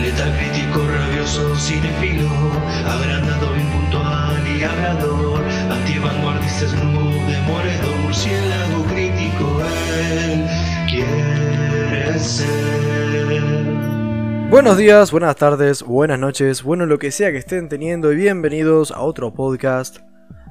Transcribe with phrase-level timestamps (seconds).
[0.00, 2.28] Letal crítico, rabioso, cinefilo,
[2.86, 9.62] agrandado, impuntual y hablador, antivanguardista, snoop, demoledor, murciélago crítico,
[10.12, 10.46] él
[10.88, 12.74] quiere ser.
[14.50, 18.90] Buenos días, buenas tardes, buenas noches, bueno lo que sea que estén teniendo y bienvenidos
[18.90, 19.98] a otro podcast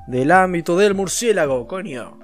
[0.07, 2.17] del ámbito del murciélago, coño.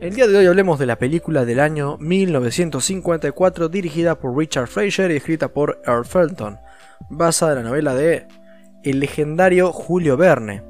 [0.00, 5.10] El día de hoy hablemos de la película del año 1954 dirigida por Richard Fraser
[5.10, 6.58] y escrita por Earl Felton,
[7.08, 8.26] basada en la novela de
[8.82, 10.62] el legendario Julio Verne.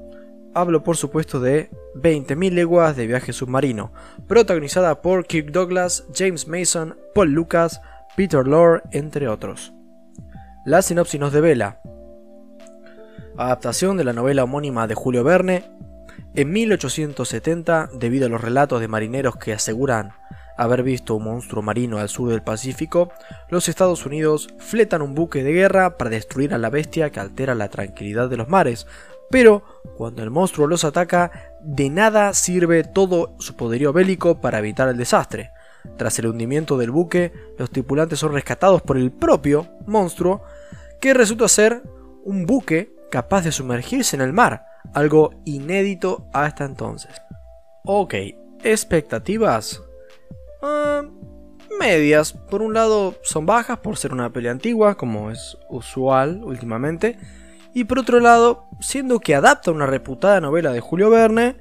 [0.54, 3.92] Hablo por supuesto de 20.000 leguas de viaje submarino,
[4.28, 7.80] protagonizada por Kirk Douglas, James Mason, Paul Lucas,
[8.16, 9.72] Peter Lorre, entre otros.
[10.66, 11.80] La sinopsis nos devela.
[13.38, 15.64] Adaptación de la novela homónima de Julio Verne,
[16.34, 20.12] en 1870, debido a los relatos de marineros que aseguran
[20.56, 23.10] haber visto un monstruo marino al sur del Pacífico,
[23.48, 27.54] los Estados Unidos fletan un buque de guerra para destruir a la bestia que altera
[27.54, 28.86] la tranquilidad de los mares.
[29.30, 29.64] Pero
[29.96, 31.30] cuando el monstruo los ataca,
[31.62, 35.50] de nada sirve todo su poderío bélico para evitar el desastre.
[35.96, 40.42] Tras el hundimiento del buque, los tripulantes son rescatados por el propio monstruo,
[41.00, 41.82] que resulta ser
[42.24, 47.10] un buque capaz de sumergirse en el mar, algo inédito hasta entonces.
[47.84, 48.14] Ok,
[48.62, 49.82] expectativas.
[50.62, 51.02] Ah,
[51.78, 52.32] medias.
[52.32, 57.18] Por un lado son bajas por ser una pelea antigua, como es usual últimamente.
[57.74, 61.56] Y por otro lado, siendo que adapta una reputada novela de Julio Verne,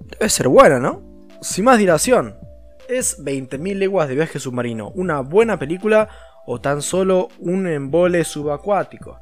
[0.00, 1.02] debe ser buena, ¿no?
[1.40, 2.36] Sin más dilación,
[2.88, 6.08] ¿es 20.000 leguas de viaje submarino una buena película
[6.46, 9.18] o tan solo un embole subacuático?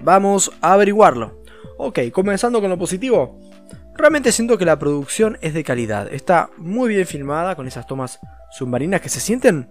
[0.00, 1.42] Vamos a averiguarlo.
[1.76, 3.38] Ok, comenzando con lo positivo.
[3.96, 6.12] Realmente siento que la producción es de calidad.
[6.12, 8.18] Está muy bien filmada con esas tomas
[8.50, 9.68] submarinas que se sienten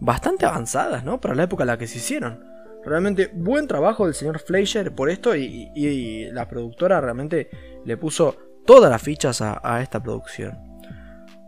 [0.00, 1.20] bastante avanzadas, ¿no?
[1.20, 2.44] Para la época en la que se hicieron.
[2.84, 7.50] Realmente buen trabajo del señor Fleischer por esto y, la productora realmente
[7.84, 8.36] le puso
[8.66, 10.58] todas las fichas a, esta producción.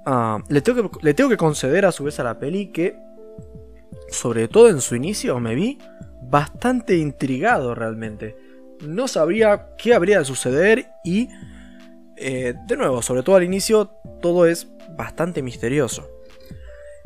[0.04, 2.98] Ah, le, tengo que, le tengo que conceder a su vez a la peli que,
[4.08, 5.78] sobre todo en su inicio, me vi
[6.22, 8.36] bastante intrigado realmente
[8.82, 11.28] no sabría qué habría de suceder y,
[12.16, 13.86] eh, de nuevo, sobre todo al inicio,
[14.20, 16.08] todo es bastante misterioso.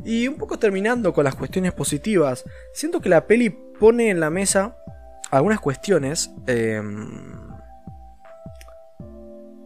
[0.03, 4.29] Y un poco terminando con las cuestiones positivas, siento que la peli pone en la
[4.29, 4.77] mesa
[5.31, 7.51] algunas cuestiones em,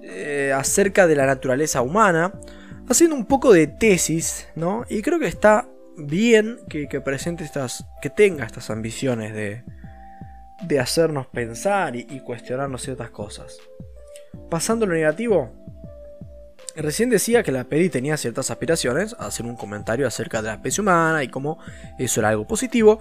[0.02, 2.34] eh, acerca de la naturaleza humana,
[2.90, 4.86] haciendo un poco de tesis, ¿no?
[4.90, 5.68] Y creo que está
[5.98, 9.64] bien que, que presente estas, que tenga estas ambiciones de,
[10.62, 13.58] de hacernos pensar y, cuestionarnos ciertas cosas.
[14.50, 15.52] Pasando a lo negativo,
[16.76, 20.54] recién decía que la peli tenía ciertas aspiraciones a hacer un comentario acerca de la
[20.56, 21.60] especie humana y cómo
[21.98, 23.00] eso era algo positivo.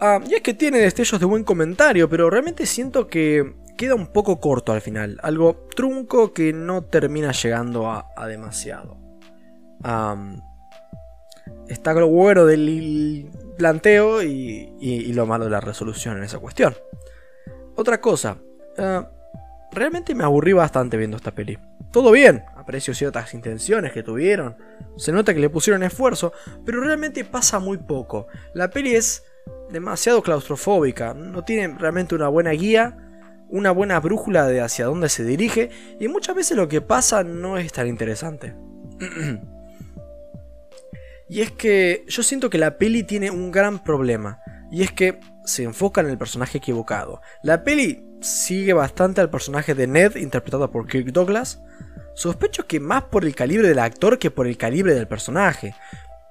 [0.00, 4.08] Ah, y es que tiene destellos de buen comentario, pero realmente siento que queda un
[4.08, 8.96] poco corto al final, algo trunco que no termina llegando a, demasiado.
[11.68, 16.74] está lo bueno del planteo y, lo malo de la resolución en esa cuestión.
[17.76, 18.36] Otra cosa,
[18.76, 19.02] eh,
[19.72, 21.58] realmente me aburrí bastante viendo esta peli.
[21.92, 24.56] Todo bien, aprecio ciertas intenciones que tuvieron,
[24.96, 26.32] se nota que le pusieron esfuerzo,
[26.64, 28.26] pero realmente pasa muy poco.
[28.54, 29.24] La peli es
[29.70, 32.96] demasiado claustrofóbica, no tiene realmente una buena guía,
[33.48, 37.58] una buena brújula de hacia dónde se dirige, y muchas veces lo que pasa no
[37.58, 38.56] es tan interesante.
[41.28, 44.40] Y es que yo siento que la peli tiene un gran problema.
[44.70, 47.20] Y es que se enfoca en el personaje equivocado.
[47.42, 51.60] La peli sigue bastante al personaje de Ned, interpretado por Kirk Douglas.
[52.14, 55.74] Sospecho que más por el calibre del actor que por el calibre del personaje.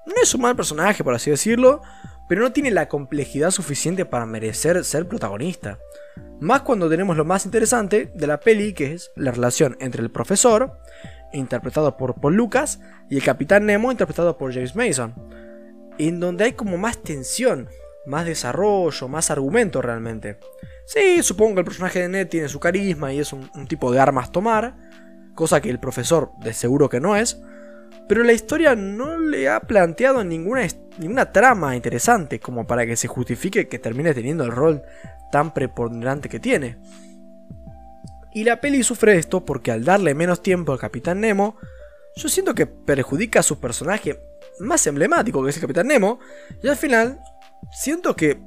[0.06, 1.82] No es un mal personaje, por así decirlo,
[2.28, 5.78] pero no tiene la complejidad suficiente para merecer ser protagonista.
[6.40, 10.10] Más cuando tenemos lo más interesante de la peli, que es la relación entre el
[10.10, 10.78] profesor
[11.34, 12.80] interpretado por Paul Lucas,
[13.10, 15.14] y el Capitán Nemo, interpretado por James Mason.
[15.98, 17.68] En donde hay como más tensión,
[18.06, 20.38] más desarrollo, más argumento realmente.
[20.86, 24.00] Sí, supongo que el personaje de Ned tiene su carisma y es un, tipo de
[24.00, 24.76] armas tomar,
[25.34, 27.40] cosa que el profesor de seguro que no es,
[28.08, 30.66] pero la historia no le ha planteado ninguna,
[30.98, 34.82] ninguna trama interesante como para que se justifique que termine teniendo el rol
[35.32, 36.78] tan preponderante que tiene.
[38.32, 41.56] Y la peli sufre esto porque al darle menos tiempo al Capitán Nemo,
[42.16, 44.20] yo siento que perjudica a su personaje
[44.60, 46.18] más emblemático que es el Capitán Nemo,
[46.62, 47.20] y al final
[47.72, 48.40] siento que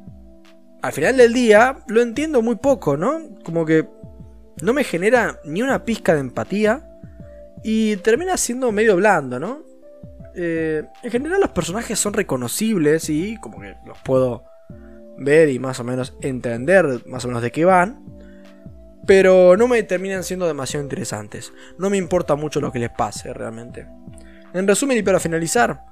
[0.82, 3.20] al final del día lo entiendo muy poco, ¿no?
[3.44, 3.88] Como que
[4.62, 6.87] no me genera ni una pizca de empatía
[7.70, 9.62] y termina siendo medio blando, ¿no?
[10.36, 14.46] Eh, en general los personajes son reconocibles y como que los puedo
[15.18, 18.06] ver y más o menos entender más o menos de qué van.
[19.06, 21.52] Pero no me terminan siendo demasiado interesantes.
[21.78, 23.86] No me importa mucho lo que les pase realmente.
[24.54, 25.84] En resumen y para finalizar,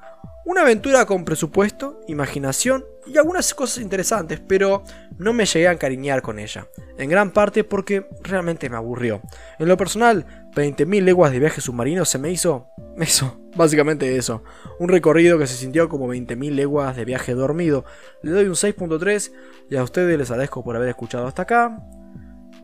[0.46, 4.84] una aventura con presupuesto, imaginación y algunas cosas interesantes, pero
[5.18, 6.68] no me llegué a encariñar con ella.
[6.98, 9.22] En gran parte porque realmente me aburrió.
[9.60, 12.70] En lo personal, 20.000 leguas de viaje submarino se me hizo...
[12.98, 14.42] Eso, básicamente eso.
[14.80, 17.84] Un recorrido que se sintió como 20.000 leguas de viaje dormido.
[18.24, 19.34] Le doy un 6.3
[19.70, 21.78] y a ustedes les agradezco por haber escuchado hasta acá.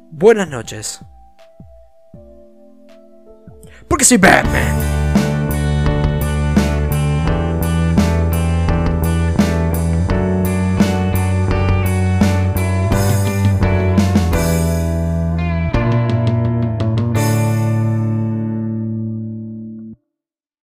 [0.09, 1.01] Buenas noches.
[3.89, 4.90] Porque soy Batman.